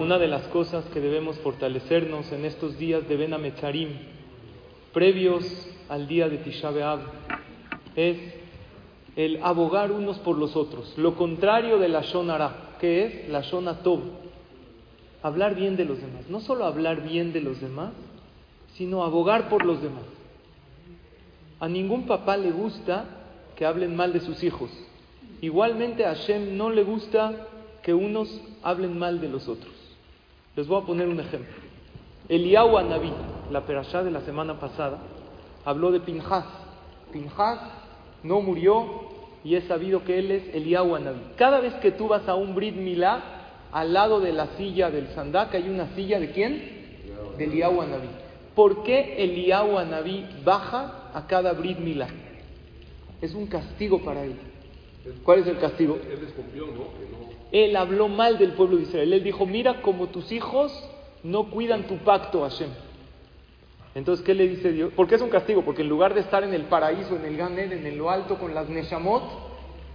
[0.00, 3.88] Una de las cosas que debemos fortalecernos en estos días de Ben Ametzarim,
[4.92, 5.44] previos
[5.88, 7.00] al día de Tisha B'Av,
[7.96, 8.16] es
[9.16, 10.96] el abogar unos por los otros.
[10.98, 13.98] Lo contrario de la Shonara, que es la Shona Tov.
[15.20, 16.30] Hablar bien de los demás.
[16.30, 17.90] No solo hablar bien de los demás,
[18.74, 20.04] sino abogar por los demás.
[21.58, 23.04] A ningún papá le gusta
[23.56, 24.70] que hablen mal de sus hijos.
[25.40, 27.48] Igualmente a Hashem no le gusta
[27.82, 29.77] que unos hablen mal de los otros.
[30.58, 31.54] Les voy a poner un ejemplo.
[32.28, 33.12] Eliyahu Anabí,
[33.52, 34.98] la perashá de la semana pasada,
[35.64, 36.46] habló de Pinjas.
[37.12, 37.60] Pinjas
[38.24, 38.84] no murió
[39.44, 41.20] y es sabido que él es Eliyahu Anabí.
[41.36, 43.22] Cada vez que tú vas a un Brit Milá,
[43.70, 47.04] al lado de la silla del Sandak hay una silla de quién?
[47.38, 48.08] De Eliyahu Anabí.
[48.56, 52.08] ¿Por qué Eliyahu Anabí baja a cada Brit Milá?
[53.22, 54.34] Es un castigo para él.
[55.22, 55.98] ¿Cuál es el castigo?
[56.10, 57.08] Él desconfió, ¿no?
[57.50, 59.12] Él habló mal del pueblo de Israel.
[59.12, 60.72] Él dijo, mira como tus hijos
[61.22, 62.68] no cuidan tu pacto, Hashem.
[63.94, 64.92] Entonces, ¿qué le dice Dios?
[64.92, 65.62] ¿Por qué es un castigo?
[65.64, 68.38] Porque en lugar de estar en el paraíso, en el Gan Eden, en lo alto
[68.38, 69.24] con las Neshamot,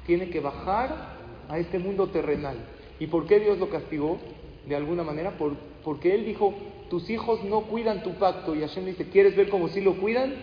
[0.06, 1.14] tiene que bajar
[1.48, 2.58] a este mundo terrenal.
[3.00, 4.20] ¿Y por qué Dios lo castigó?
[4.68, 5.54] De alguna manera, por,
[5.84, 6.54] porque Él dijo,
[6.90, 8.56] tus hijos no cuidan tu pacto.
[8.56, 10.34] Y Hashem dice, ¿quieres ver cómo sí lo cuidan?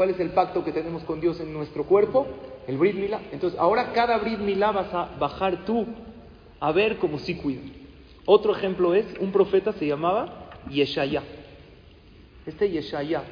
[0.00, 2.26] ¿Cuál es el pacto que tenemos con Dios en nuestro cuerpo?
[2.66, 2.96] El Brit.
[3.32, 5.84] Entonces, ahora cada Brit vas a bajar tú
[6.58, 7.70] a ver cómo sí cuidan.
[8.24, 11.22] Otro ejemplo es, un profeta se llamaba Yeshaya.
[12.46, 13.24] Este Yeshaya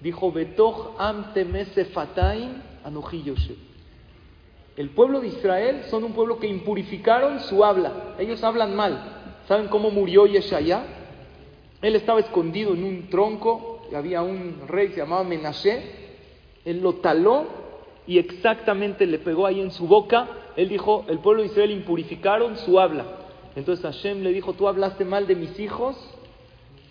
[0.00, 1.26] dijo, Betoch am.
[4.76, 8.16] El pueblo de Israel son un pueblo que impurificaron su habla.
[8.18, 9.36] Ellos hablan mal.
[9.46, 10.82] ¿Saben cómo murió Yeshaya?
[11.80, 16.07] Él estaba escondido en un tronco, y había un rey que se llamaba Menashe.
[16.68, 17.46] Él lo taló
[18.06, 20.28] y exactamente le pegó ahí en su boca.
[20.54, 23.06] Él dijo, el pueblo de Israel impurificaron su habla.
[23.56, 25.96] Entonces Hashem le dijo, tú hablaste mal de mis hijos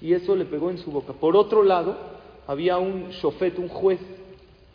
[0.01, 1.13] y eso le pegó en su boca.
[1.13, 1.95] Por otro lado,
[2.47, 3.99] había un shofet, un juez,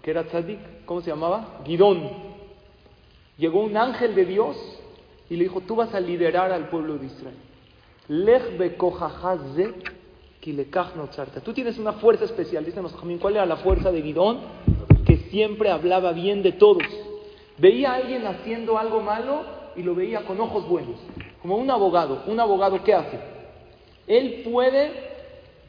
[0.03, 1.63] que era tzadik, ¿cómo se llamaba?
[1.65, 2.09] Gidón.
[3.39, 4.57] Llegó un ángel de Dios
[5.29, 7.37] y le dijo, tú vas a liderar al pueblo de Israel.
[8.07, 8.57] Lech.
[11.45, 12.65] Tú tienes una fuerza especial.
[12.65, 14.41] Dicen los ¿cuál era la fuerza de Gidón?
[15.33, 16.83] Siempre hablaba bien de todos.
[17.57, 19.41] Veía a alguien haciendo algo malo
[19.75, 20.97] y lo veía con ojos buenos.
[21.41, 22.23] Como un abogado.
[22.27, 23.19] ¿Un abogado qué hace?
[24.07, 24.93] Él puede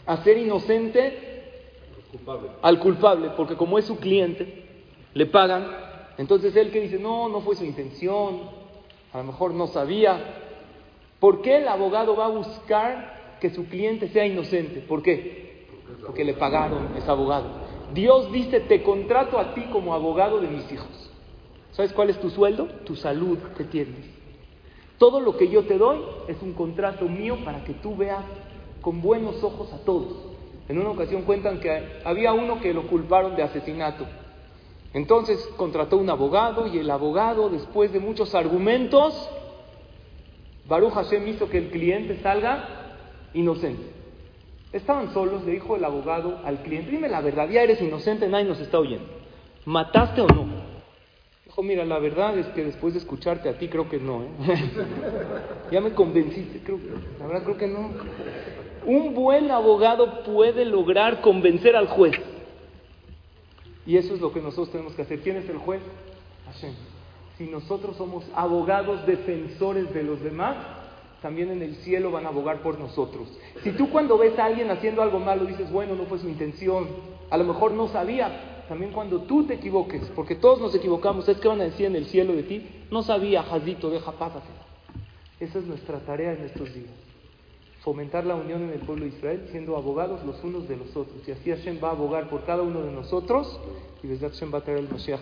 [0.06, 1.44] hacer inocente
[2.62, 4.66] al culpable, porque como es su cliente,
[5.14, 5.66] le pagan.
[6.18, 8.42] Entonces él que dice, no, no fue su intención,
[9.14, 10.42] a lo mejor no sabía.
[11.22, 14.82] ¿Por qué el abogado va a buscar que su cliente sea inocente?
[14.82, 15.68] ¿Por qué?
[16.06, 17.63] Porque le pagaron, es abogado.
[17.94, 21.12] Dios dice, te contrato a ti como abogado de mis hijos.
[21.72, 22.68] ¿Sabes cuál es tu sueldo?
[22.86, 24.06] Tu salud que tienes.
[24.98, 28.24] Todo lo que yo te doy es un contrato mío para que tú veas
[28.82, 30.14] con buenos ojos a todos.
[30.70, 34.06] En una ocasión cuentan que había uno que lo culparon de asesinato.
[34.94, 39.30] Entonces contrató un abogado y el abogado, después de muchos argumentos,
[40.68, 42.68] Baruch Hashem hizo que el cliente salga
[43.34, 44.03] inocente.
[44.74, 48.46] Estaban solos, le dijo el abogado al cliente, dime la verdad, ya eres inocente, nadie
[48.46, 49.06] nos está oyendo.
[49.66, 50.48] ¿Mataste o no?
[51.46, 54.24] Dijo, mira, la verdad es que después de escucharte a ti creo que no.
[54.24, 54.28] ¿eh?
[55.72, 56.80] ya me convenciste, creo
[57.20, 57.92] la verdad creo que no.
[58.88, 62.16] Un buen abogado puede lograr convencer al juez.
[63.86, 65.20] Y eso es lo que nosotros tenemos que hacer.
[65.20, 65.82] ¿Quién es el juez?
[66.48, 66.74] Hashem.
[67.38, 70.56] Si nosotros somos abogados defensores de los demás,
[71.24, 73.30] también en el cielo van a abogar por nosotros.
[73.64, 76.86] Si tú cuando ves a alguien haciendo algo malo dices, bueno, no fue su intención,
[77.30, 81.38] a lo mejor no sabía, también cuando tú te equivoques, porque todos nos equivocamos, es
[81.38, 84.50] que van a decir en el cielo de ti, no sabía, Jazito, deja pásate.
[85.40, 86.92] Esa es nuestra tarea en estos días.
[87.84, 91.26] Fomentar la unión en el pueblo de Israel, siendo abogados los unos de los otros.
[91.26, 93.62] Y así Hashem va a abogar por cada uno de nosotros,
[94.04, 95.22] y desde Hashem va a traer el Mashiach